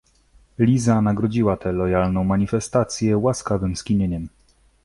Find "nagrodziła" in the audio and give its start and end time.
1.01-1.57